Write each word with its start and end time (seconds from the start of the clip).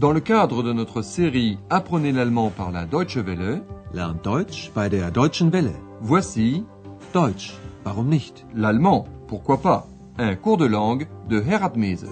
Dans 0.00 0.12
le 0.12 0.20
cadre 0.20 0.62
de 0.62 0.72
notre 0.72 1.02
série 1.02 1.58
Apprenez 1.68 2.10
l'allemand 2.10 2.48
par 2.48 2.70
la 2.70 2.86
Deutsche 2.86 3.18
Welle, 3.18 3.62
Lernt 3.92 4.24
Deutsch 4.24 4.70
bei 4.74 4.88
der 4.88 5.10
Deutschen 5.10 5.50
Welle. 5.52 5.74
voici 6.00 6.64
Deutsch, 7.12 7.52
warum 7.84 8.08
nicht? 8.08 8.46
l'allemand, 8.54 9.06
pourquoi 9.28 9.60
pas, 9.60 9.86
un 10.16 10.36
cours 10.36 10.56
de 10.56 10.64
langue 10.64 11.06
de 11.28 11.42
Herat 11.42 11.74
Mese. 11.76 12.06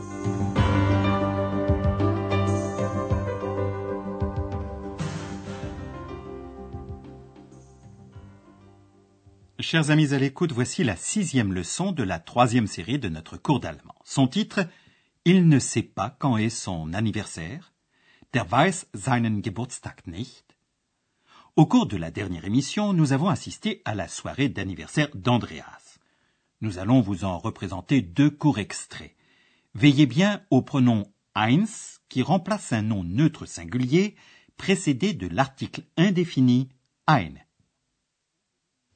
Chers 9.60 9.90
amis 9.90 10.12
à 10.12 10.18
l'écoute, 10.18 10.52
voici 10.52 10.84
la 10.84 10.96
sixième 10.96 11.54
leçon 11.54 11.92
de 11.92 12.02
la 12.02 12.18
troisième 12.18 12.66
série 12.66 12.98
de 12.98 13.08
notre 13.08 13.38
cours 13.38 13.60
d'allemand. 13.60 13.94
Son 14.04 14.28
titre 14.28 14.60
Il 15.24 15.48
ne 15.48 15.58
sait 15.58 15.82
pas 15.82 16.14
quand 16.18 16.36
est 16.36 16.50
son 16.50 16.92
anniversaire. 16.92 17.72
Der 18.34 18.50
weiß 18.50 18.88
seinen 18.92 19.42
Geburtstag 19.42 20.06
nicht? 20.06 20.44
Au 21.56 21.66
cours 21.66 21.86
de 21.86 21.96
la 21.96 22.10
dernière 22.10 22.44
émission, 22.44 22.92
nous 22.92 23.12
avons 23.12 23.28
assisté 23.28 23.80
à 23.84 23.94
la 23.94 24.06
soirée 24.06 24.48
d'anniversaire 24.50 25.08
d'Andreas. 25.14 25.98
Nous 26.60 26.78
allons 26.78 27.00
vous 27.00 27.24
en 27.24 27.38
représenter 27.38 28.02
deux 28.02 28.30
courts 28.30 28.58
extraits. 28.58 29.16
Veillez 29.74 30.06
bien 30.06 30.44
au 30.50 30.60
pronom 30.60 31.10
eins 31.34 31.98
qui 32.08 32.22
remplace 32.22 32.72
un 32.72 32.82
nom 32.82 33.02
neutre 33.02 33.46
singulier 33.46 34.14
précédé 34.56 35.14
de 35.14 35.26
l'article 35.26 35.84
indéfini 35.96 36.68
ein. 37.06 37.38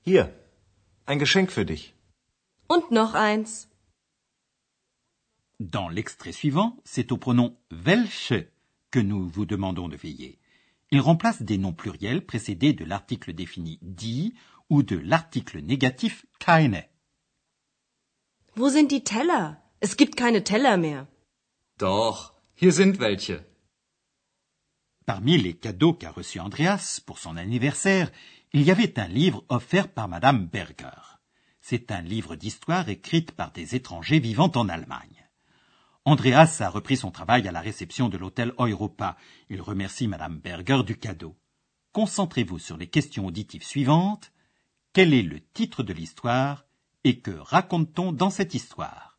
Hier, 0.04 0.30
ein 1.06 1.18
Geschenk 1.18 1.50
für 1.50 1.64
dich. 1.64 1.94
Und 2.68 2.90
noch 2.90 3.14
eins. 3.14 3.68
Dans 5.58 5.88
l'extrait 5.88 6.32
suivant, 6.32 6.76
c'est 6.84 7.12
au 7.12 7.16
pronom 7.16 7.56
welche 7.70 8.51
que 8.92 9.00
nous 9.00 9.28
vous 9.28 9.46
demandons 9.46 9.88
de 9.88 9.96
veiller. 9.96 10.38
Il 10.92 11.00
remplace 11.00 11.42
des 11.42 11.58
noms 11.58 11.72
pluriels 11.72 12.24
précédés 12.24 12.74
de 12.74 12.84
l'article 12.84 13.32
défini 13.32 13.78
die 13.82 14.34
ou 14.68 14.82
de 14.82 14.96
l'article 14.96 15.58
négatif 15.60 16.26
keine. 16.38 16.84
Wo 18.54 18.68
sind 18.68 18.90
die 18.90 19.02
Teller? 19.02 19.56
Es 19.80 19.96
gibt 19.96 20.14
keine 20.16 20.44
Teller 20.44 20.76
mehr. 20.76 21.08
Doch, 21.78 22.34
hier 22.54 22.72
sind 22.72 22.98
welche. 23.00 23.40
Parmi 25.06 25.38
les 25.38 25.54
cadeaux 25.54 25.94
qu'a 25.94 26.12
reçu 26.12 26.38
Andreas 26.38 27.00
pour 27.04 27.18
son 27.18 27.36
anniversaire, 27.36 28.12
il 28.52 28.62
y 28.62 28.70
avait 28.70 28.98
un 29.00 29.08
livre 29.08 29.42
offert 29.48 29.88
par 29.88 30.06
Madame 30.08 30.46
Berger. 30.46 31.18
C'est 31.62 31.90
un 31.90 32.02
livre 32.02 32.36
d'histoire 32.36 32.88
écrite 32.88 33.32
par 33.32 33.50
des 33.52 33.74
étrangers 33.74 34.20
vivant 34.20 34.52
en 34.54 34.68
Allemagne. 34.68 35.21
Andreas 36.04 36.60
a 36.60 36.68
repris 36.68 36.96
son 36.96 37.12
travail 37.12 37.46
à 37.46 37.52
la 37.52 37.60
réception 37.60 38.08
de 38.08 38.18
l'hôtel 38.18 38.52
Europa. 38.58 39.16
Il 39.48 39.60
remercie 39.62 40.08
Madame 40.08 40.38
Berger 40.38 40.82
du 40.84 40.96
cadeau. 40.98 41.36
Concentrez-vous 41.92 42.58
sur 42.58 42.76
les 42.76 42.88
questions 42.88 43.26
auditives 43.26 43.64
suivantes. 43.64 44.32
Quel 44.92 45.14
est 45.14 45.22
le 45.22 45.40
titre 45.54 45.84
de 45.84 45.92
l'histoire 45.92 46.64
et 47.04 47.20
que 47.20 47.30
raconte-t-on 47.30 48.12
dans 48.12 48.30
cette 48.30 48.54
histoire? 48.54 49.16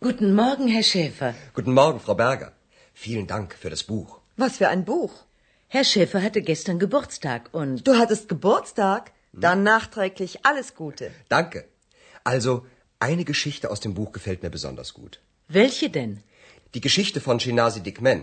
Guten 0.00 0.32
Morgen, 0.32 0.68
Herr 0.68 0.82
Schäfer. 0.82 1.34
Guten 1.54 1.72
Morgen, 1.72 2.00
Frau 2.00 2.14
Berger. 2.14 2.52
Vielen 2.94 3.26
Dank 3.26 3.54
für 3.54 3.70
das 3.70 3.82
Buch. 3.82 4.20
Was 4.36 4.56
für 4.56 4.68
ein 4.68 4.84
Buch? 4.84 5.12
Herr 5.68 5.84
Schäfer 5.84 6.22
hatte 6.22 6.40
gestern 6.40 6.78
Geburtstag 6.78 7.50
und 7.52 7.86
Du 7.86 7.96
hattest 7.98 8.28
Geburtstag? 8.28 9.12
Dann 9.32 9.64
nachträglich 9.64 10.46
alles 10.46 10.74
Gute. 10.76 11.10
Danke. 11.28 11.68
Also, 12.22 12.64
eine 13.08 13.24
Geschichte 13.32 13.66
aus 13.72 13.80
dem 13.84 13.94
Buch 13.98 14.12
gefällt 14.16 14.42
mir 14.44 14.52
besonders 14.58 14.90
gut. 15.00 15.14
welche 15.60 15.88
denn? 15.98 16.12
Die 16.74 16.84
Geschichte 16.88 17.20
von 17.26 17.38
Shinasi 17.42 17.80
Dikmen. 17.88 18.20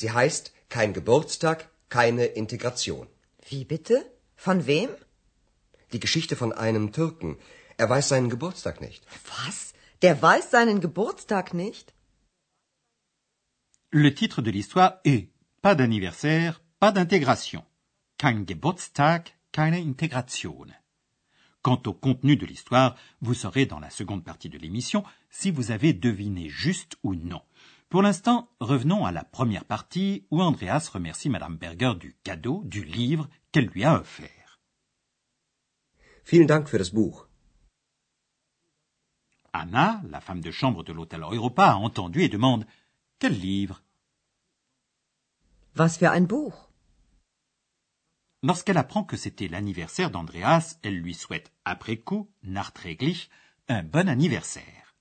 Sie 0.00 0.10
heißt 0.18 0.44
Kein 0.76 0.92
Geburtstag, 0.98 1.58
keine 1.98 2.24
Integration. 2.42 3.06
Wie 3.50 3.64
bitte? 3.74 3.96
Von 4.46 4.58
wem? 4.72 4.90
Die 5.92 6.02
Geschichte 6.06 6.34
von 6.42 6.50
einem 6.66 6.84
Türken. 6.98 7.30
Er 7.82 7.88
weiß 7.94 8.06
seinen 8.12 8.30
Geburtstag 8.34 8.76
nicht. 8.86 9.02
Was? 9.36 9.58
Der 10.02 10.14
weiß 10.28 10.44
seinen 10.56 10.78
Geburtstag 10.86 11.46
nicht? 11.64 11.86
Le 13.90 14.10
titre 14.20 14.42
de 14.42 14.52
l'histoire 14.56 14.94
est 15.04 15.28
Pas 15.62 15.74
d'anniversaire, 15.80 16.54
pas 16.82 16.92
d'intégration. 16.96 17.62
Kein 18.22 18.46
Geburtstag, 18.52 19.22
keine 19.58 19.80
Integration. 19.80 20.68
Quant 21.68 21.82
au 21.84 21.92
contenu 21.92 22.34
de 22.36 22.46
l'histoire, 22.46 22.96
vous 23.20 23.34
saurez 23.34 23.66
dans 23.66 23.78
la 23.78 23.90
seconde 23.90 24.24
partie 24.24 24.48
de 24.48 24.56
l'émission 24.56 25.04
si 25.28 25.50
vous 25.50 25.70
avez 25.70 25.92
deviné 25.92 26.48
juste 26.48 26.96
ou 27.02 27.14
non. 27.14 27.42
Pour 27.90 28.00
l'instant, 28.00 28.48
revenons 28.58 29.04
à 29.04 29.12
la 29.12 29.22
première 29.22 29.66
partie 29.66 30.24
où 30.30 30.40
Andreas 30.40 30.88
remercie 30.90 31.28
Madame 31.28 31.58
Berger 31.58 31.92
du 32.00 32.16
cadeau, 32.24 32.62
du 32.64 32.84
livre 32.84 33.28
qu'elle 33.52 33.66
lui 33.66 33.84
a 33.84 34.00
offert. 34.00 34.58
Vielen 36.24 36.46
Dank 36.46 36.68
für 36.68 36.78
das 36.78 36.90
Buch. 36.90 37.28
Anna, 39.52 40.00
la 40.08 40.22
femme 40.22 40.40
de 40.40 40.50
chambre 40.50 40.82
de 40.84 40.94
l'hôtel 40.94 41.20
Europa, 41.20 41.72
a 41.72 41.76
entendu 41.76 42.22
et 42.22 42.30
demande 42.30 42.64
Quel 43.18 43.38
livre? 43.38 43.82
Was 45.74 45.98
für 45.98 46.12
ein 46.12 46.26
Buch? 46.26 46.67
Lorsqu'elle 48.42 48.78
apprend 48.78 49.04
que 49.04 49.16
c'était 49.16 49.48
l'anniversaire 49.48 50.10
d'Andreas, 50.10 50.78
elle 50.82 50.98
lui 50.98 51.14
souhaite 51.14 51.52
après 51.64 51.96
coup, 51.96 52.30
nachträglich, 52.42 53.30
un 53.68 53.82
bon 53.82 54.08
anniversaire. 54.08 54.94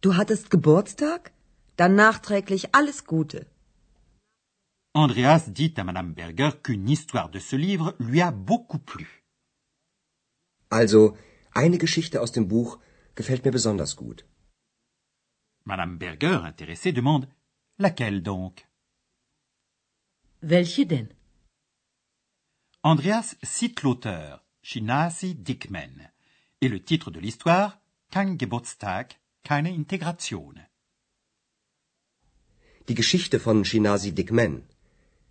Du 0.00 0.12
hattest 0.12 0.50
Geburtstag? 0.50 1.32
Dann 1.76 1.96
nachträglich 1.96 2.68
alles 2.72 3.04
Gute. 3.04 3.46
Andreas 4.94 5.50
dit 5.50 5.74
à 5.76 5.84
Madame 5.84 6.12
Berger 6.12 6.50
qu'une 6.62 6.88
histoire 6.88 7.28
de 7.28 7.40
ce 7.40 7.56
livre 7.56 7.94
lui 7.98 8.20
a 8.20 8.30
beaucoup 8.30 8.78
plu. 8.78 9.24
Also, 10.70 11.16
eine 11.54 11.78
Geschichte 11.78 12.20
aus 12.20 12.32
dem 12.32 12.46
Buch 12.46 12.78
gefällt 13.16 13.44
mir 13.44 13.52
besonders 13.52 13.96
gut. 13.96 14.24
Madame 15.64 15.98
Berger, 15.98 16.44
intéressée, 16.44 16.92
demande 16.92 17.28
Laquelle 17.78 18.22
donc? 18.22 18.66
Welche 20.40 20.86
denn? 20.86 21.08
Andreas 22.84 23.34
cite 23.42 23.82
l'auteur, 23.82 24.44
Shinasi 24.62 25.34
Dickman, 25.34 26.12
et 26.60 26.68
le 26.68 26.80
titre 26.80 27.10
de 27.10 27.18
l'histoire, 27.18 27.80
Kein 28.10 28.36
Geburtstag, 28.36 29.18
keine 29.42 29.70
Integration. 29.70 30.54
Die 32.86 32.94
Geschichte 32.94 33.40
von 33.40 33.64
Shinasi 33.64 34.12
Dikmen. 34.12 34.62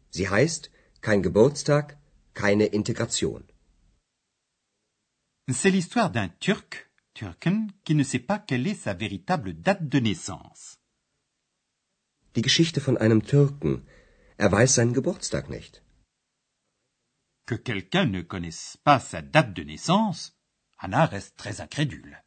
Sie 0.10 0.28
heißt 0.28 0.70
Kein 1.02 1.24
Geburtstag, 1.24 1.98
keine 2.34 2.66
Integration. 2.66 3.44
C'est 5.50 5.72
l'histoire 5.72 6.12
d'un 6.12 6.28
Turc, 6.42 6.92
Türken, 7.14 7.72
qui 7.86 7.96
ne 7.96 8.04
sait 8.04 8.20
pas 8.20 8.40
quelle 8.40 8.68
est 8.68 8.76
sa 8.84 8.94
véritable 8.94 9.54
date 9.54 9.88
de 9.88 10.00
naissance. 10.00 10.78
Die 12.36 12.42
Geschichte 12.42 12.82
von 12.82 12.98
einem 12.98 13.24
Türken. 13.24 13.88
Er 14.36 14.52
weiß 14.52 14.76
seinen 14.76 14.94
Geburtstag 14.94 15.50
nicht. 15.50 15.82
Que 17.48 17.56
quelqu'un 17.56 18.06
ne 18.06 18.22
connaisse 18.22 18.76
pas 18.84 19.00
sa 19.00 19.22
date 19.22 19.54
de 19.54 19.64
naissance, 19.64 20.38
Anna 20.80 21.06
reste 21.06 21.38
très 21.38 21.62
incrédule. 21.62 22.22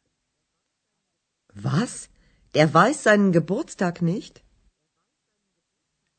Was? 1.55 2.09
Der 2.55 2.73
weiß 2.73 3.03
seinen 3.03 3.31
Geburtstag 3.31 4.01
nicht? 4.01 4.43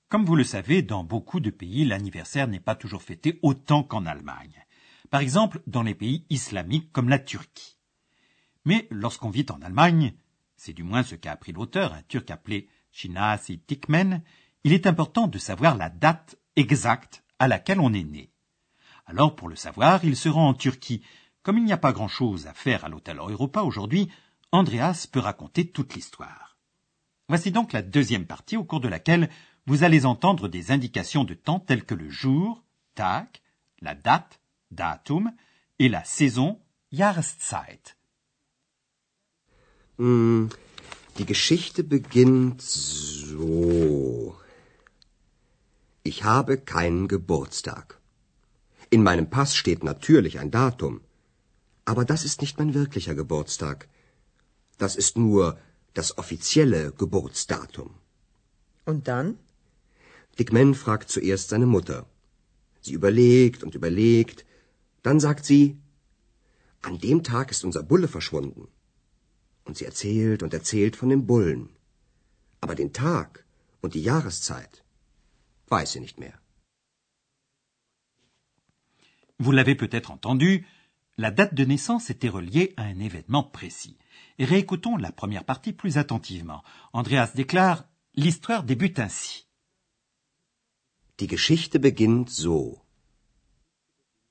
Comme 0.09 0.25
vous 0.25 0.37
le 0.37 0.45
savez, 0.45 0.83
dans 0.83 1.03
beaucoup 1.03 1.41
de 1.41 1.51
pays, 1.51 1.85
l'anniversaire 1.85 2.47
n'est 2.47 2.61
pas 2.61 2.77
toujours 2.77 3.03
fêté 3.03 3.41
autant 3.43 3.83
qu'en 3.83 4.07
Allemagne. 4.07 4.65
Par 5.11 5.21
exemple, 5.21 5.63
dans 5.67 5.83
les 5.83 5.97
pays 5.97 6.25
islamiques 6.31 6.93
comme 6.93 7.09
la 7.09 7.19
Turquie. 7.19 7.79
Mais 8.65 8.87
lorsqu'on 8.93 9.31
vit 9.31 9.47
en 9.51 9.61
Allemagne, 9.63 10.15
c'est 10.57 10.75
du 10.75 10.85
moins 10.85 11.03
ce 11.03 11.17
qu'a 11.17 11.33
appris 11.33 11.51
l'auteur, 11.51 11.93
un 11.93 12.03
turc 12.03 12.31
appelé 12.31 12.69
Shinasi 12.93 13.59
Tikmen, 13.59 14.23
il 14.63 14.73
est 14.73 14.87
important 14.87 15.27
de 15.27 15.39
savoir 15.39 15.77
la 15.77 15.89
date 15.89 16.37
exacte 16.55 17.25
à 17.41 17.49
laquelle 17.49 17.81
on 17.81 17.93
est 17.93 18.05
né. 18.05 18.32
Alors, 19.07 19.35
pour 19.35 19.49
le 19.49 19.57
savoir, 19.57 20.05
il 20.05 20.17
se 20.17 20.29
rend 20.29 20.49
en 20.49 20.55
Turquie. 20.55 21.03
Comme 21.43 21.59
il 21.59 21.65
n'y 21.65 21.73
a 21.73 21.79
pas 21.79 21.93
grand-chose 21.93 22.47
à 22.47 22.55
faire 22.55 22.85
à 22.85 22.89
l'hôtel 22.89 23.19
Europa 23.19 23.63
aujourd'hui, 23.63 24.09
Andreas 24.53 25.07
peut 25.11 25.21
raconter 25.21 25.67
toute 25.67 25.95
l'histoire. 25.95 26.57
Voici 27.29 27.51
donc 27.51 27.73
la 27.73 27.83
deuxième 27.83 28.27
partie 28.27 28.57
au 28.57 28.65
cours 28.65 28.81
de 28.81 28.89
laquelle 28.89 29.29
vous 29.67 29.85
allez 29.85 30.07
entendre 30.07 30.49
des 30.49 30.71
indications 30.71 31.25
de 31.25 31.35
temps 31.35 31.61
telles 31.61 31.85
que 31.85 31.95
le 31.95 32.11
jour, 32.11 32.63
Tag, 32.95 33.27
la 33.81 33.95
date, 33.95 34.41
Datum, 34.71 35.33
et 35.79 35.89
la 35.89 36.05
saison, 36.05 36.61
Jahreszeit. 36.93 37.97
Hm, 39.99 40.49
die 41.17 41.25
Geschichte 41.25 41.83
beginnt 41.83 42.61
so. 42.61 44.37
Ich 46.05 46.25
habe 46.25 46.59
keinen 46.59 47.09
Geburtstag. 47.09 48.02
In 48.95 49.03
meinem 49.03 49.31
Pass 49.31 49.57
steht 49.57 49.83
natürlich 49.85 50.39
ein 50.39 50.51
Datum. 50.51 51.01
Aber 51.87 52.05
das 52.05 52.25
ist 52.29 52.43
nicht 52.43 52.59
mein 52.59 52.75
wirklicher 52.75 53.15
Geburtstag. 53.15 53.89
Das 54.77 54.97
ist 54.97 55.17
nur 55.17 55.59
das 55.95 56.19
offizielle 56.19 56.93
Geburtsdatum. 56.93 57.89
Und 58.85 59.09
dann? 59.09 59.39
Dick 60.39 60.53
Man 60.53 60.75
fragt 60.75 61.09
zuerst 61.09 61.49
seine 61.49 61.71
Mutter. 61.77 62.05
Sie 62.83 62.93
überlegt 62.93 63.63
und 63.63 63.75
überlegt. 63.75 64.45
Dann 65.03 65.21
sagt 65.21 65.47
sie, 65.47 65.79
an 66.83 66.99
dem 66.99 67.23
Tag 67.23 67.51
ist 67.51 67.65
unser 67.65 67.83
Bulle 67.83 68.09
verschwunden. 68.09 68.69
Und 69.65 69.79
sie 69.79 69.87
erzählt 69.87 70.43
und 70.43 70.53
erzählt 70.53 70.97
von 70.97 71.09
dem 71.09 71.27
Bullen. 71.27 71.71
Aber 72.61 72.75
den 72.75 72.93
Tag 72.93 73.47
und 73.81 73.95
die 73.95 74.03
Jahreszeit 74.03 74.85
weiß 75.69 75.93
sie 75.93 76.01
nicht 76.01 76.19
mehr. 76.21 76.42
Vous 79.43 79.51
l'avez 79.51 79.75
peut-être 79.75 80.13
entendu, 80.13 80.69
la 81.17 81.33
date 81.33 81.53
de 81.53 81.65
naissance 81.65 82.11
était 82.11 82.29
reliée 82.29 82.75
à 82.77 82.85
un 82.85 83.01
événement 83.01 83.43
précis. 83.43 83.99
Et 84.39 84.45
réécoutons 84.45 84.97
la 84.97 85.11
première 85.11 85.45
partie 85.45 85.73
plus 85.73 85.99
attentivement. 85.99 86.63
Andreas 86.93 87.33
déclare 87.35 87.85
L'histoire 88.15 88.63
débute 88.63 89.01
ainsi. 89.01 89.49
Die 91.19 91.29
Geschichte 91.29 91.77
beginnt 91.79 92.29
so. 92.29 92.79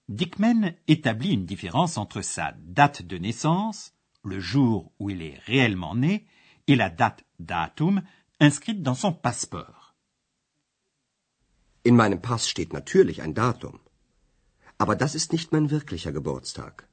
Dickman 0.08 0.75
établit 0.88 1.34
une 1.34 1.46
différence 1.46 1.98
entre 1.98 2.22
sa 2.22 2.54
date 2.60 3.02
de 3.02 3.18
naissance, 3.18 3.94
le 4.24 4.40
jour 4.40 4.94
où 4.98 5.10
il 5.10 5.22
est 5.24 5.40
réellement 5.46 5.94
né, 5.94 6.25
et 6.68 6.78
la 6.78 6.90
date 6.90 7.25
datum 7.38 8.02
inscrite 8.40 8.81
dans 8.81 8.96
son 8.96 9.12
passeport. 9.12 9.94
In 11.86 11.96
meinem 11.96 12.22
Pass 12.22 12.48
steht 12.48 12.72
natürlich 12.72 13.19
ein 13.19 13.34
Datum. 13.34 13.78
Aber 14.83 14.95
das 14.95 15.13
ist 15.19 15.31
nicht 15.31 15.51
mein 15.51 15.69
wirklicher 15.69 16.12
Geburtstag. 16.12 16.88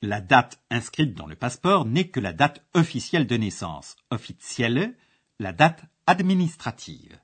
La 0.00 0.20
date 0.20 0.58
inscrite 0.70 1.14
dans 1.18 1.28
le 1.32 1.36
passeport 1.36 1.84
n'est 1.94 2.10
que 2.14 2.20
la 2.20 2.32
date 2.32 2.60
officielle 2.72 3.26
de 3.26 3.36
naissance. 3.36 3.96
Offizielle, 4.08 4.96
la 5.38 5.52
date 5.52 5.82
administrative. 6.06 7.20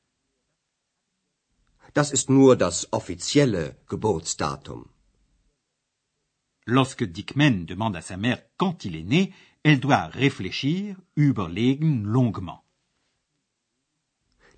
Das 1.94 2.10
ist 2.16 2.28
nur 2.28 2.56
das 2.56 2.76
offizielle 2.92 3.64
Geburtsdatum. 3.88 4.82
Lorsque 6.66 7.06
Dickman 7.16 7.64
demande 7.64 7.96
à 7.96 8.02
sa 8.02 8.18
mère 8.18 8.42
quand 8.58 8.84
il 8.84 8.96
est 8.96 9.10
né, 9.14 9.32
elle 9.62 9.80
doit 9.80 10.08
réfléchir, 10.24 10.96
überlegen 11.16 12.04
longuement. 12.04 12.62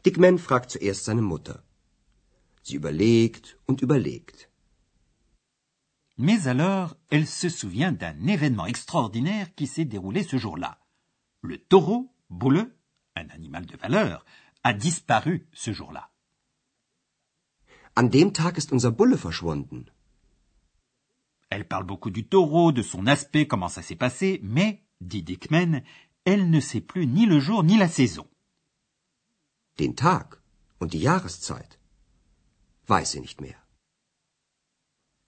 Dickman 0.04 0.38
fragt 0.38 0.72
zuerst 0.72 1.04
seine 1.04 1.22
Mutter. 1.22 1.62
Sie 2.62 2.76
überlegt 2.76 3.58
und 3.66 3.82
überlegt. 3.82 4.50
Mais 6.16 6.46
alors, 6.46 6.96
elle 7.10 7.26
se 7.26 7.48
souvient 7.48 7.92
d'un 7.92 8.26
événement 8.26 8.66
extraordinaire 8.66 9.54
qui 9.54 9.66
s'est 9.66 9.84
déroulé 9.84 10.22
ce 10.22 10.36
jour-là. 10.36 10.78
Le 11.40 11.58
taureau, 11.58 12.14
Bulle, 12.30 12.74
un 13.16 13.28
animal 13.30 13.66
de 13.66 13.76
valeur, 13.76 14.24
a 14.62 14.72
disparu 14.72 15.48
ce 15.52 15.72
jour-là. 15.72 16.10
An 17.96 18.04
dem 18.04 18.32
Tag 18.32 18.56
ist 18.56 18.72
unser 18.72 18.90
Bulle 18.90 19.16
verschwunden. 19.16 19.84
Elle 21.50 21.66
parle 21.66 21.84
beaucoup 21.84 22.10
du 22.10 22.26
taureau, 22.26 22.72
de 22.72 22.82
son 22.82 23.06
aspect, 23.06 23.46
comment 23.46 23.68
ça 23.68 23.82
s'est 23.82 23.96
passé, 23.96 24.40
mais, 24.42 24.82
dit 25.00 25.22
Dickman, 25.22 25.82
elle 26.24 26.48
ne 26.48 26.60
sait 26.60 26.80
plus 26.80 27.06
ni 27.06 27.26
le 27.26 27.40
jour 27.40 27.64
ni 27.64 27.76
la 27.76 27.88
saison. 27.88 28.26
Den 29.78 29.94
Tag 29.94 30.36
und 30.80 30.92
die 30.92 31.00
Jahreszeit 31.00 31.78
weiß 32.86 33.12
sie 33.12 33.20
nicht 33.20 33.40
mehr. 33.40 33.56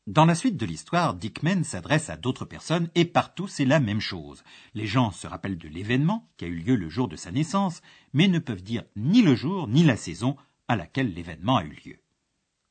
Dans 0.06 0.26
la 0.26 0.34
suite 0.34 0.58
de 0.58 0.66
l'histoire, 0.66 1.14
Dickman 1.14 1.64
s'adresse 1.64 2.10
à 2.10 2.18
d'autres 2.18 2.44
personnes 2.44 2.90
et 2.94 3.06
partout 3.06 3.48
c'est 3.48 3.64
la 3.64 3.80
même 3.80 4.00
chose. 4.02 4.44
Les 4.74 4.86
gens 4.86 5.10
se 5.10 5.26
rappellent 5.26 5.56
de 5.56 5.68
l'événement 5.68 6.28
qui 6.36 6.44
a 6.44 6.48
eu 6.48 6.56
lieu 6.56 6.76
le 6.76 6.90
jour 6.90 7.08
de 7.08 7.16
sa 7.16 7.32
naissance, 7.32 7.80
mais 8.12 8.28
ne 8.28 8.38
peuvent 8.38 8.62
dire 8.62 8.84
ni 8.96 9.22
le 9.22 9.34
jour 9.34 9.66
ni 9.66 9.82
la 9.82 9.96
saison 9.96 10.36
à 10.68 10.76
laquelle 10.76 11.14
l'événement 11.14 11.56
a 11.56 11.64
eu 11.64 11.80
lieu. 11.86 11.98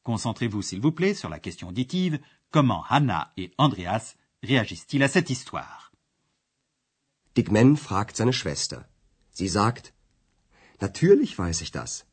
Concentrez-vous 0.03 0.61
s'il 0.61 0.79
vous 0.79 0.91
plaît 0.91 1.15
sur 1.15 1.29
la 1.29 1.39
question 1.39 1.69
auditive, 1.69 2.19
comment 2.51 2.83
Hannah 2.87 3.33
et 3.37 3.51
Andreas 3.57 4.15
réagissent-ils 4.43 5.01
à 5.01 5.07
cette 5.07 5.31
histoire? 5.31 5.91
Dickman 7.33 7.75
fragt 7.77 8.15
seine 8.15 8.31
Schwester. 8.31 8.81
Sie 9.31 9.47
sagt, 9.47 9.93
Natürlich 10.81 11.39
weiß 11.39 11.61
ich 11.61 11.71
das. 11.71 12.05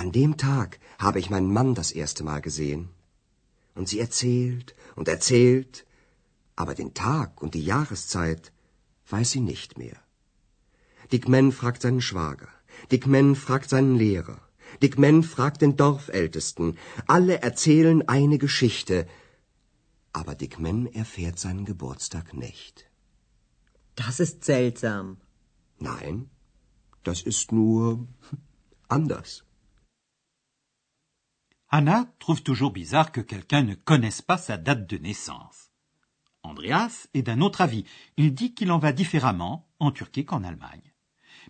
An 0.00 0.12
dem 0.12 0.38
Tag 0.38 0.80
habe 0.98 1.18
ich 1.18 1.28
meinen 1.28 1.52
Mann 1.52 1.74
das 1.74 1.92
erste 1.92 2.24
Mal 2.24 2.40
gesehen. 2.40 2.88
Und 3.74 3.86
sie 3.90 4.00
erzählt 4.00 4.74
und 4.96 5.08
erzählt, 5.08 5.84
aber 6.56 6.74
den 6.74 6.94
Tag 6.94 7.42
und 7.42 7.52
die 7.52 7.66
Jahreszeit 7.72 8.50
weiß 9.10 9.32
sie 9.32 9.40
nicht 9.40 9.76
mehr. 9.76 9.98
Dick 11.12 11.28
Man 11.28 11.52
fragt 11.52 11.82
seinen 11.82 12.00
Schwager. 12.00 12.48
Dick 12.90 13.06
Man 13.06 13.34
fragt 13.36 13.68
seinen 13.68 13.94
Lehrer. 13.94 14.40
Dick 14.80 14.96
Man 14.98 15.22
fragt 15.22 15.60
den 15.60 15.76
Dorfältesten. 15.76 16.78
Alle 17.06 17.42
erzählen 17.42 18.00
eine 18.08 18.38
Geschichte. 18.38 19.06
Aber 20.14 20.34
Dick 20.34 20.58
Man 20.58 20.86
erfährt 20.86 21.38
seinen 21.38 21.66
Geburtstag 21.66 22.32
nicht. 22.32 22.86
Das 23.96 24.18
ist 24.18 24.44
seltsam. 24.44 25.18
Nein, 25.78 26.30
das 27.02 27.20
ist 27.20 27.52
nur 27.52 28.08
anders. 28.88 29.44
Hannah 31.70 32.06
trouve 32.18 32.42
toujours 32.42 32.72
bizarre 32.72 33.12
que 33.12 33.20
quelqu'un 33.20 33.62
ne 33.62 33.74
connaisse 33.74 34.22
pas 34.22 34.38
sa 34.38 34.56
date 34.56 34.88
de 34.88 34.98
naissance. 34.98 35.70
Andreas 36.42 37.06
est 37.14 37.22
d'un 37.22 37.40
autre 37.40 37.60
avis. 37.60 37.84
Il 38.16 38.34
dit 38.34 38.54
qu'il 38.54 38.72
en 38.72 38.78
va 38.78 38.92
différemment 38.92 39.68
en 39.78 39.92
Turquie 39.92 40.24
qu'en 40.24 40.42
Allemagne. 40.42 40.92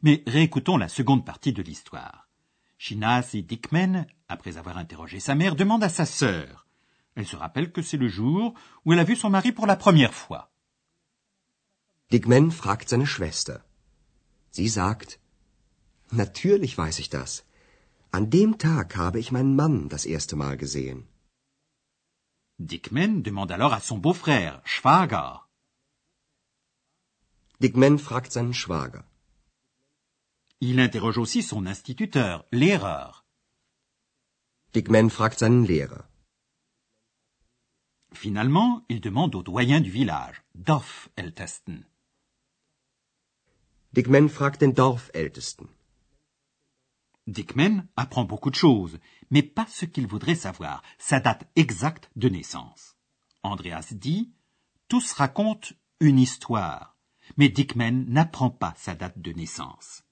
Mais 0.03 0.23
réécoutons 0.27 0.77
la 0.77 0.89
seconde 0.89 1.25
partie 1.25 1.53
de 1.53 1.63
l'histoire. 1.63 2.29
Shinas 2.77 3.31
et 3.35 3.43
Dickman, 3.43 4.07
après 4.29 4.57
avoir 4.57 4.79
interrogé 4.79 5.21
sa 5.21 5.35
mère, 5.35 5.57
demandent 5.57 5.85
à 5.85 5.89
sa 5.89 6.07
sœur. 6.07 6.67
Elle 7.15 7.27
se 7.27 7.37
rappelle 7.37 7.73
que 7.73 7.83
c'est 7.83 7.97
le 7.97 8.09
jour 8.09 8.55
où 8.85 8.93
elle 8.93 8.99
a 8.99 9.05
vu 9.05 9.17
son 9.17 9.31
mari 9.31 9.53
pour 9.53 9.67
la 9.67 9.77
première 9.77 10.15
fois. 10.15 10.51
Dickman 12.11 12.51
fragt 12.51 12.89
seine 12.89 13.07
Schwester. 13.07 13.59
Sie 14.51 14.69
sagt, 14.69 15.21
Natürlich 16.13 16.77
weiß 16.77 16.99
ich 16.99 17.09
das. 17.09 17.45
An 18.13 18.29
dem 18.29 18.59
Tag 18.59 18.97
habe 18.97 19.21
ich 19.21 19.31
meinen 19.31 19.55
Mann 19.55 19.89
das 19.89 20.05
erste 20.05 20.37
Mal 20.37 20.57
gesehen. 20.57 21.07
Dickman 22.59 23.23
demande 23.23 23.55
alors 23.55 23.73
à 23.73 23.81
son 23.81 23.99
beau-frère, 24.01 24.61
Schwager. 24.65 25.47
Dickman 27.63 27.99
fragt 27.99 28.33
seinen 28.33 28.55
Schwager. 28.55 29.05
Il 30.59 30.79
interroge 30.79 31.19
aussi 31.19 31.43
son 31.43 31.67
instituteur, 31.67 32.45
Lehrer. 32.51 33.23
Dickman 34.75 35.09
fragt 35.11 35.39
seinen 35.39 35.65
Lehrer. 35.65 36.05
Finalement, 38.13 38.83
il 38.89 39.01
demande 39.01 39.37
au 39.37 39.43
doyen 39.43 39.81
du 39.81 39.91
village, 39.91 40.43
Dorfältesten. 40.55 41.87
Dickman 43.93 44.29
fragt 44.29 44.61
den 44.63 44.75
Dorfältesten. 44.75 45.69
Dickman 47.31 47.87
apprend 47.97 48.25
beaucoup 48.25 48.51
de 48.51 48.57
choses, 48.57 48.99
mais 49.31 49.43
pas 49.43 49.67
ce 49.69 49.85
qu'il 49.85 50.07
voudrait 50.07 50.35
savoir, 50.35 50.83
sa 50.99 51.21
date 51.21 51.49
exacte 51.55 52.11
de 52.17 52.29
naissance. 52.29 52.97
Andreas 53.43 53.93
dit 53.93 54.33
Tous 54.89 55.13
racontent 55.13 55.69
une 56.01 56.19
histoire, 56.19 56.97
mais 57.37 57.49
Dickman 57.49 58.05
n'apprend 58.09 58.51
pas 58.51 58.75
sa 58.77 58.95
date 58.95 59.21
de 59.21 59.33
naissance. 59.33 60.03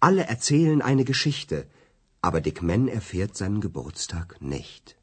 Alle 0.00 0.22
erzählen 0.22 0.80
eine 0.82 1.04
Geschichte, 1.04 1.68
aber 2.22 2.40
Dickman 2.40 2.88
erfährt 2.88 3.36
seinen 3.36 3.60
Geburtstag 3.60 4.40
nicht. 4.40 4.98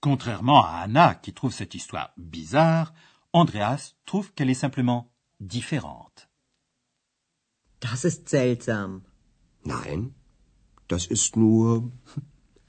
Contrairement 0.00 0.64
à 0.64 0.82
Anna 0.82 1.14
qui 1.14 1.32
trouve 1.32 1.52
cette 1.52 1.74
histoire 1.74 2.12
bizarre, 2.16 2.92
Andreas 3.32 3.94
trouve 4.06 4.32
qu'elle 4.32 4.50
est 4.50 4.54
simplement 4.54 5.12
différente. 5.40 6.28
Das 7.80 8.04
ist 8.04 8.28
seltsam. 8.28 9.02
Nein, 9.68 10.14
das 10.88 11.04
ist 11.06 11.36
nur 11.36 11.92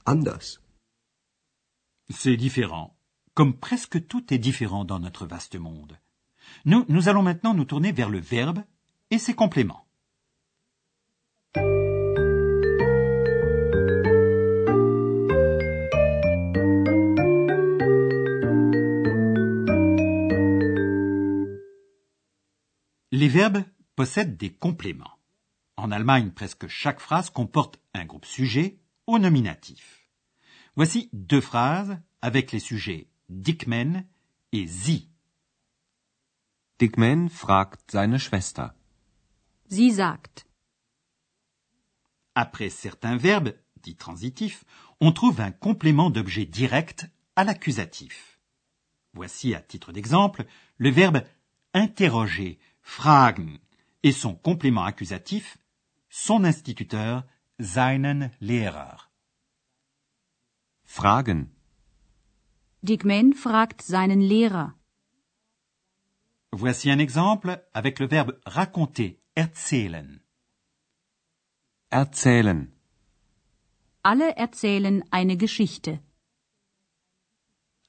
anders. 0.04 0.60
C'est 2.10 2.36
différent, 2.36 2.94
comme 3.32 3.54
presque 3.56 4.06
tout 4.06 4.34
est 4.34 4.38
différent 4.38 4.84
dans 4.84 5.00
notre 5.00 5.24
vaste 5.26 5.56
monde. 5.56 5.98
Nous, 6.66 6.84
nous 6.88 7.08
allons 7.08 7.22
maintenant 7.22 7.54
nous 7.54 7.64
tourner 7.64 7.92
vers 7.92 8.10
le 8.10 8.20
verbe 8.20 8.62
et 9.10 9.18
ses 9.18 9.32
compléments. 9.32 9.86
Les 23.10 23.28
verbes 23.28 23.64
possèdent 23.96 24.36
des 24.36 24.52
compléments. 24.52 25.19
En 25.80 25.92
Allemagne, 25.92 26.30
presque 26.30 26.68
chaque 26.68 27.00
phrase 27.00 27.30
comporte 27.30 27.80
un 27.94 28.04
groupe 28.04 28.26
sujet 28.26 28.76
au 29.06 29.18
nominatif. 29.18 30.06
Voici 30.76 31.08
deux 31.14 31.40
phrases 31.40 31.98
avec 32.20 32.52
les 32.52 32.58
sujets 32.60 33.08
Dickman 33.30 34.04
et 34.52 34.66
Sie. 34.66 35.08
Dick 36.78 36.98
Man 36.98 37.30
fragt 37.30 37.80
seine 37.90 38.18
Schwester. 38.18 38.66
Sie 39.70 39.94
sagt. 39.94 40.46
Après 42.34 42.68
certains 42.68 43.16
verbes, 43.16 43.54
dits 43.82 43.96
transitifs, 43.96 44.64
on 45.00 45.12
trouve 45.12 45.40
un 45.40 45.50
complément 45.50 46.10
d'objet 46.10 46.44
direct 46.44 47.06
à 47.36 47.44
l'accusatif. 47.44 48.38
Voici 49.14 49.54
à 49.54 49.62
titre 49.62 49.92
d'exemple 49.92 50.44
le 50.76 50.90
verbe 50.90 51.22
interroger, 51.72 52.58
fragen, 52.82 53.58
et 54.02 54.12
son 54.12 54.34
complément 54.34 54.84
accusatif, 54.84 55.58
son 56.10 56.44
instituteur, 56.44 57.24
seinen 57.58 58.30
Lehrer. 58.40 59.08
Fragen. 60.84 61.54
Dick 62.82 63.04
Man 63.04 63.32
fragt 63.32 63.80
seinen 63.80 64.20
Lehrer. 64.20 64.74
Voici 66.52 66.90
un 66.90 66.98
exemple 66.98 67.64
avec 67.72 68.00
le 68.00 68.08
verbe 68.08 68.40
raconter, 68.44 69.20
erzählen. 69.36 70.20
Erzählen. 71.90 72.72
Alle 74.02 74.36
erzählen 74.36 75.04
eine 75.12 75.36
Geschichte. 75.36 76.00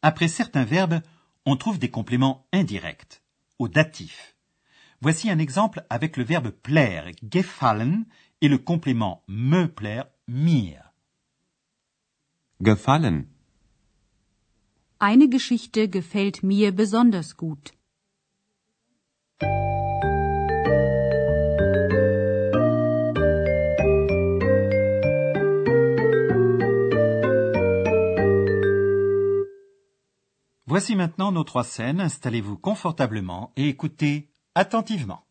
Après 0.01 0.27
certains 0.27 0.65
verbes, 0.65 1.01
on 1.45 1.55
trouve 1.57 1.79
des 1.79 1.89
compléments 1.89 2.45
indirects, 2.51 3.21
au 3.57 3.67
datif. 3.67 4.30
Voici 5.03 5.31
un 5.31 5.39
exemple 5.39 5.83
avec 5.89 6.15
le 6.15 6.23
verbe 6.23 6.51
plaire, 6.51 7.07
gefallen, 7.23 8.05
et 8.39 8.47
le 8.47 8.59
complément 8.59 9.23
me 9.27 9.65
plaire, 9.65 10.05
mir. 10.27 10.93
Gefallen. 12.61 13.25
Eine 14.99 15.27
Geschichte 15.27 15.89
gefällt 15.89 16.43
mir 16.43 16.71
besonders 16.71 17.35
gut. 17.35 17.73
Voici 30.67 30.95
maintenant 30.95 31.31
nos 31.31 31.43
trois 31.43 31.63
scènes. 31.63 31.99
Installez-vous 31.99 32.57
confortablement 32.57 33.51
et 33.57 33.67
écoutez 33.67 34.30
attentivement. 34.55 35.23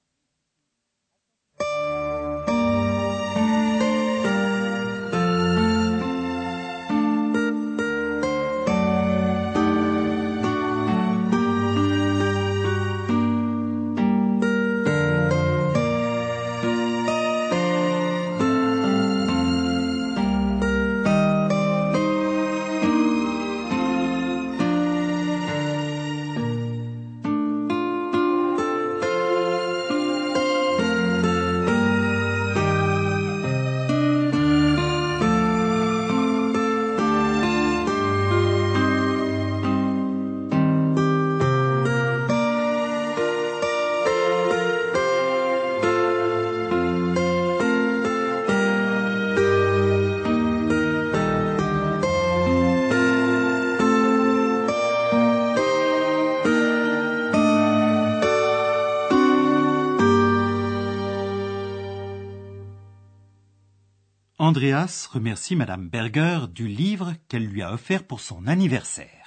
Andreas 64.50 64.94
remercie 65.14 65.54
Madame 65.54 65.86
Berger 65.96 66.48
du 66.58 66.66
livre 66.66 67.08
qu'elle 67.28 67.46
lui 67.52 67.62
a 67.62 67.72
offert 67.72 68.02
pour 68.10 68.20
son 68.28 68.40
anniversaire. 68.54 69.26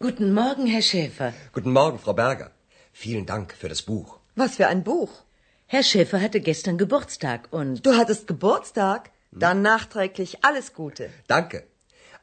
Guten 0.00 0.32
Morgen, 0.32 0.66
Herr 0.66 0.82
Schäfer. 0.82 1.32
Guten 1.52 1.72
Morgen, 1.80 1.98
Frau 2.04 2.14
Berger. 2.22 2.50
Vielen 2.92 3.26
Dank 3.32 3.54
für 3.60 3.68
das 3.72 3.82
Buch. 3.90 4.08
Was 4.34 4.56
für 4.56 4.66
ein 4.66 4.82
Buch. 4.82 5.12
Herr 5.74 5.84
Schäfer 5.90 6.20
hatte 6.20 6.40
gestern 6.40 6.76
Geburtstag 6.76 7.40
und. 7.58 7.86
Du 7.86 7.92
hattest 7.98 8.26
Geburtstag? 8.32 9.12
Dann 9.30 9.62
nachträglich 9.62 10.32
alles 10.48 10.72
Gute. 10.80 11.04
Danke. 11.28 11.58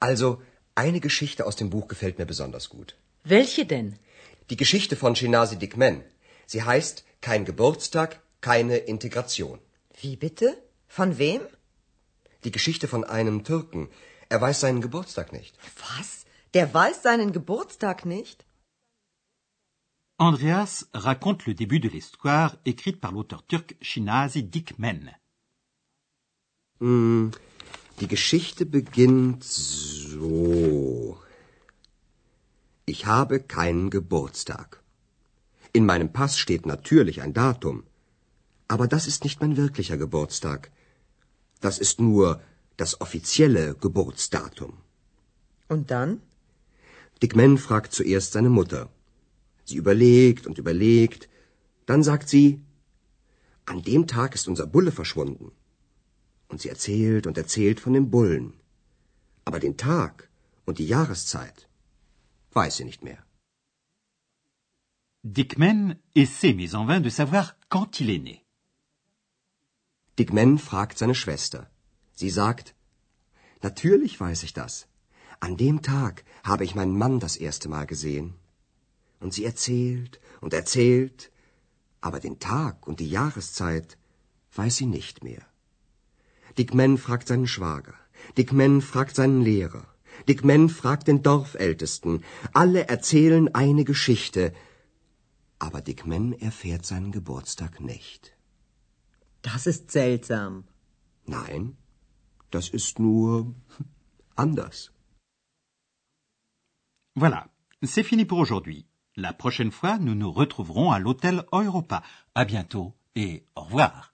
Also, 0.07 0.29
eine 0.75 0.99
Geschichte 1.07 1.45
aus 1.45 1.55
dem 1.61 1.69
Buch 1.69 1.87
gefällt 1.87 2.17
mir 2.19 2.29
besonders 2.33 2.67
gut. 2.75 2.89
Welche 3.23 3.65
denn? 3.65 3.89
Die 4.49 4.59
Geschichte 4.63 4.97
von 4.97 5.15
Shinasi 5.15 5.57
Dikmen. 5.63 6.03
Sie 6.47 6.63
heißt 6.63 7.05
Kein 7.21 7.45
Geburtstag, 7.45 8.19
keine 8.41 8.75
Integration. 8.95 9.59
Wie 10.01 10.15
bitte? 10.15 10.47
Von 10.87 11.17
wem? 11.17 11.41
Die 12.43 12.51
Geschichte 12.51 12.87
von 12.87 13.03
einem 13.03 13.43
Türken. 13.43 13.89
Er 14.29 14.39
weiß 14.41 14.59
seinen 14.59 14.81
Geburtstag 14.81 15.33
nicht. 15.33 15.57
Was? 15.87 16.25
Der 16.53 16.73
weiß 16.73 17.01
seinen 17.01 17.31
Geburtstag 17.33 18.05
nicht? 18.05 18.45
Andreas 20.19 20.87
raconte 20.93 21.45
le 21.47 21.53
début 21.53 21.79
de 21.79 21.89
l'histoire 21.89 22.57
écrite 22.65 22.99
par 22.99 23.11
l'auteur 23.11 23.43
turc 23.47 23.75
Shinazi 23.81 24.43
Dikmen. 24.43 25.11
Hm, 26.79 27.31
die 27.99 28.07
Geschichte 28.07 28.65
beginnt 28.65 29.43
so. 29.43 31.19
Ich 32.85 33.05
habe 33.05 33.39
keinen 33.39 33.89
Geburtstag. 33.89 34.81
In 35.73 35.85
meinem 35.85 36.11
Pass 36.11 36.39
steht 36.39 36.65
natürlich 36.65 37.21
ein 37.21 37.33
Datum. 37.33 37.83
Aber 38.67 38.87
das 38.87 39.07
ist 39.07 39.23
nicht 39.23 39.39
mein 39.41 39.55
wirklicher 39.57 39.97
Geburtstag. 39.97 40.71
Das 41.61 41.79
ist 41.79 41.99
nur 41.99 42.41
das 42.75 43.01
offizielle 43.01 43.75
Geburtsdatum. 43.75 44.73
Und 45.67 45.91
dann? 45.91 46.21
Dick 47.21 47.35
Man 47.35 47.57
fragt 47.57 47.93
zuerst 47.93 48.33
seine 48.33 48.49
Mutter. 48.49 48.89
Sie 49.65 49.77
überlegt 49.77 50.47
und 50.47 50.57
überlegt. 50.57 51.29
Dann 51.85 52.03
sagt 52.03 52.29
sie, 52.29 52.61
an 53.65 53.81
dem 53.81 54.07
Tag 54.07 54.35
ist 54.35 54.47
unser 54.47 54.67
Bulle 54.67 54.91
verschwunden. 54.91 55.51
Und 56.49 56.61
sie 56.61 56.69
erzählt 56.69 57.27
und 57.27 57.37
erzählt 57.37 57.79
von 57.79 57.93
dem 57.93 58.09
Bullen. 58.09 58.53
Aber 59.45 59.59
den 59.59 59.77
Tag 59.77 60.29
und 60.65 60.77
die 60.79 60.87
Jahreszeit 60.87 61.67
weiß 62.53 62.77
sie 62.77 62.85
nicht 62.85 63.03
mehr. 63.03 63.23
Dickman 65.23 65.95
essaie 66.15 66.53
mais 66.53 66.73
en 66.73 66.87
vain 66.87 67.01
de 67.01 67.09
savoir 67.09 67.55
quand 67.69 67.99
il 67.99 68.09
est 68.09 68.23
né. 68.23 68.46
Dick 70.19 70.33
Man 70.33 70.57
fragt 70.57 70.97
seine 70.97 71.15
Schwester. 71.15 71.69
Sie 72.13 72.29
sagt, 72.29 72.73
Natürlich 73.61 74.19
weiß 74.19 74.43
ich 74.43 74.53
das. 74.53 74.87
An 75.39 75.57
dem 75.57 75.81
Tag 75.81 76.23
habe 76.43 76.63
ich 76.63 76.75
meinen 76.75 76.97
Mann 76.97 77.19
das 77.19 77.37
erste 77.37 77.69
Mal 77.69 77.85
gesehen. 77.85 78.33
Und 79.19 79.33
sie 79.33 79.45
erzählt 79.45 80.19
und 80.41 80.53
erzählt, 80.53 81.31
aber 82.01 82.19
den 82.19 82.39
Tag 82.39 82.87
und 82.87 82.99
die 82.99 83.09
Jahreszeit 83.09 83.97
weiß 84.53 84.77
sie 84.77 84.85
nicht 84.85 85.23
mehr. 85.23 85.43
Dick 86.57 86.73
Man 86.73 86.97
fragt 86.97 87.27
seinen 87.27 87.47
Schwager. 87.47 87.95
Dick 88.37 88.51
Man 88.51 88.81
fragt 88.81 89.15
seinen 89.15 89.41
Lehrer. 89.41 89.85
Dick 90.27 90.43
Man 90.43 90.69
fragt 90.69 91.07
den 91.07 91.21
Dorfältesten. 91.21 92.23
Alle 92.53 92.87
erzählen 92.87 93.53
eine 93.53 93.83
Geschichte. 93.83 94.53
Aber 95.59 95.81
Dick 95.81 96.05
Man 96.05 96.33
erfährt 96.33 96.85
seinen 96.85 97.11
Geburtstag 97.11 97.79
nicht. 97.79 98.36
Das 99.49 99.65
ist 99.65 99.91
seltsam. 99.91 100.65
Nein, 101.25 101.77
das 102.51 102.67
ist 102.67 102.99
nur 102.99 103.55
anders. 104.35 104.91
Voilà, 107.15 107.47
c'est 107.81 108.03
fini 108.03 108.25
pour 108.25 108.39
aujourd'hui. 108.39 108.85
La 109.15 109.31
prochaine 109.31 109.71
fois, 109.71 109.99
nous 109.99 110.15
nous 110.15 110.33
retrouverons 110.33 110.91
à 110.91 110.99
l'hôtel 110.99 111.45
Europa. 111.53 112.03
À 112.35 112.43
bientôt 112.43 112.93
et 113.15 113.45
au 113.55 113.61
revoir. 113.61 114.13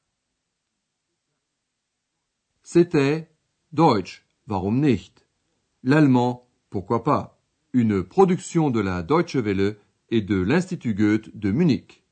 C'était 2.62 3.28
Deutsch, 3.72 4.24
warum 4.48 4.80
nicht? 4.82 5.26
L'allemand, 5.82 6.48
pourquoi 6.70 7.04
pas? 7.04 7.40
Une 7.74 8.04
production 8.04 8.70
de 8.70 8.82
la 8.82 9.02
Deutsche 9.02 9.38
Welle 9.38 9.78
et 10.10 10.22
de 10.22 10.36
l'Institut 10.36 10.94
Goethe 10.94 11.36
de 11.36 11.52
Munich. 11.52 12.03